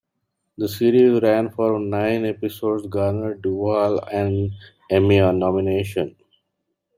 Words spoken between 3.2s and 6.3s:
Duvall an Emmy nomination.